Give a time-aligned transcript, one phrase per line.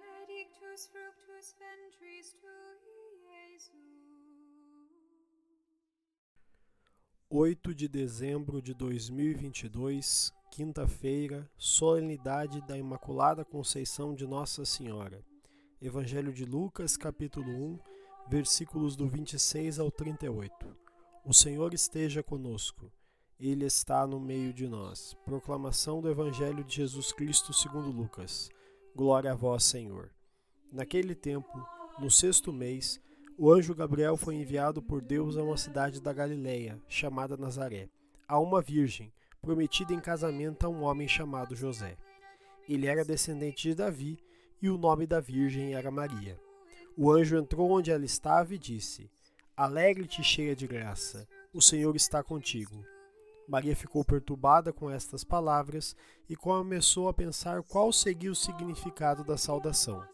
[0.00, 4.00] benedictus fructus ventris tui, Iesus.
[7.28, 15.24] 8 de dezembro de 2022, quinta-feira, solenidade da Imaculada Conceição de Nossa Senhora.
[15.80, 17.78] Evangelho de Lucas, capítulo 1,
[18.28, 20.76] versículos do 26 ao 38.
[21.24, 22.90] O Senhor esteja conosco.
[23.38, 25.14] Ele está no meio de nós.
[25.24, 28.50] Proclamação do Evangelho de Jesus Cristo segundo Lucas.
[28.94, 30.10] Glória a vós, Senhor.
[30.72, 31.48] Naquele tempo,
[31.98, 33.00] no sexto mês,
[33.38, 37.88] o anjo Gabriel foi enviado por Deus a uma cidade da Galiléia, chamada Nazaré,
[38.26, 41.96] a uma virgem, prometida em casamento a um homem chamado José.
[42.68, 44.18] Ele era descendente de Davi
[44.60, 46.38] e o nome da virgem era Maria.
[46.96, 49.10] O anjo entrou onde ela estava e disse:
[49.56, 52.84] Alegre-te, cheia de graça, o Senhor está contigo.
[53.50, 55.96] Maria ficou perturbada com estas palavras
[56.28, 60.04] e começou a pensar qual seria o significado da saudação.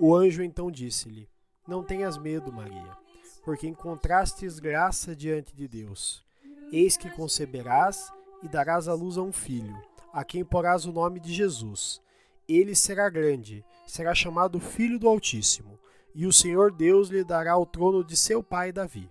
[0.00, 1.28] O anjo então disse-lhe:
[1.68, 2.96] não tenhas medo, Maria,
[3.44, 6.24] porque encontrastes graça diante de Deus.
[6.72, 8.10] Eis que conceberás
[8.42, 9.76] e darás à luz a um filho,
[10.10, 12.00] a quem porás o nome de Jesus.
[12.48, 15.78] Ele será grande, será chamado Filho do Altíssimo,
[16.14, 19.10] e o Senhor Deus lhe dará o trono de seu pai Davi.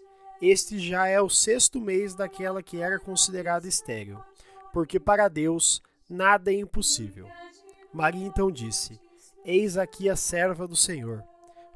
[0.41, 4.19] Este já é o sexto mês daquela que era considerada estéril,
[4.73, 7.27] porque para Deus nada é impossível.
[7.93, 8.99] Maria então disse:
[9.45, 11.23] Eis aqui a serva do Senhor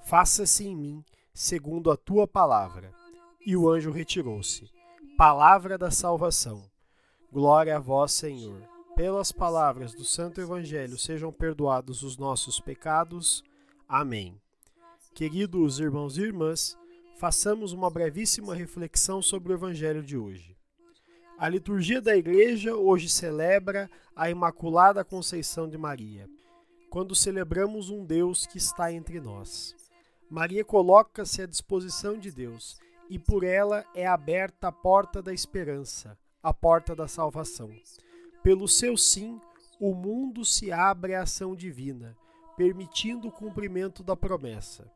[0.05, 2.93] faça-se em mim segundo a tua palavra.
[3.45, 4.69] E o anjo retirou-se.
[5.17, 6.63] Palavra da salvação.
[7.31, 8.61] Glória a vós, Senhor.
[8.95, 13.43] Pelas palavras do Santo Evangelho sejam perdoados os nossos pecados.
[13.87, 14.39] Amém.
[15.13, 16.77] Queridos irmãos e irmãs,
[17.15, 20.55] façamos uma brevíssima reflexão sobre o Evangelho de hoje.
[21.37, 26.29] A liturgia da Igreja hoje celebra a Imaculada Conceição de Maria,
[26.89, 29.75] quando celebramos um Deus que está entre nós.
[30.29, 32.77] Maria coloca-se à disposição de Deus
[33.09, 37.69] e por ela é aberta a porta da esperança, a porta da salvação.
[38.41, 39.39] Pelo seu sim,
[39.79, 42.15] o mundo se abre à ação divina,
[42.57, 44.89] permitindo o cumprimento da promessa.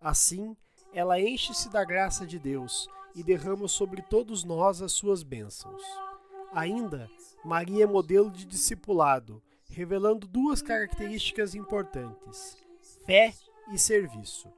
[0.00, 0.56] Assim,
[0.92, 5.82] ela enche-se da graça de Deus e derrama sobre todos nós as suas bênçãos.
[6.52, 7.10] Ainda,
[7.44, 12.56] Maria é modelo de discipulado, revelando duas características importantes:
[13.04, 13.34] fé
[13.72, 14.48] e serviço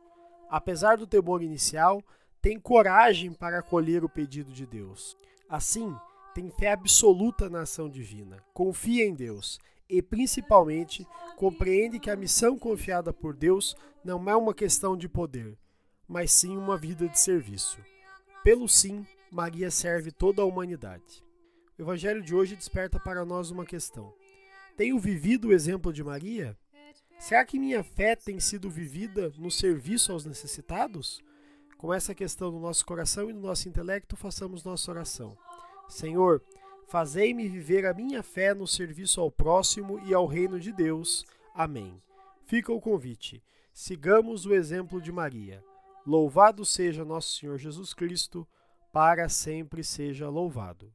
[0.50, 2.02] apesar do temor inicial,
[2.42, 5.16] tem coragem para acolher o pedido de Deus.
[5.48, 5.94] Assim,
[6.34, 9.58] tem fé absoluta na ação divina, confia em Deus
[9.88, 15.56] e, principalmente, compreende que a missão confiada por Deus não é uma questão de poder,
[16.10, 17.78] mas sim uma vida de serviço.
[18.42, 21.24] Pelo sim, Maria serve toda a humanidade.
[21.78, 24.12] O Evangelho de hoje desperta para nós uma questão:
[24.76, 26.58] Tenho vivido o exemplo de Maria?
[27.16, 31.22] Será que minha fé tem sido vivida no serviço aos necessitados?
[31.78, 35.38] Com essa questão no nosso coração e no nosso intelecto, façamos nossa oração.
[35.88, 36.42] Senhor,
[36.88, 41.24] fazei-me viver a minha fé no serviço ao próximo e ao reino de Deus.
[41.54, 42.02] Amém.
[42.46, 43.40] Fica o convite.
[43.72, 45.62] Sigamos o exemplo de Maria.
[46.06, 48.46] Louvado seja nosso Senhor Jesus Cristo,
[48.92, 50.92] para sempre seja louvado.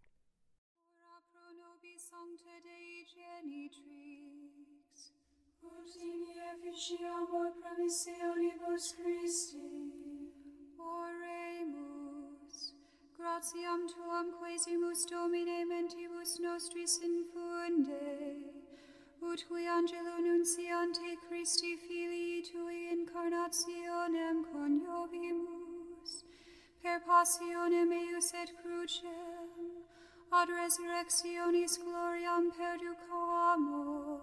[10.77, 12.75] Oremus.
[13.17, 18.53] Gratiam tuam quesimus Domine mentibus nostris infunde,
[19.21, 24.69] ut qui angelo nunciante Christi filii tui incarnationem per
[27.05, 29.49] passionem eius et crucem,
[30.31, 33.19] ad resurrectionis gloriam perduco
[33.53, 34.14] amor,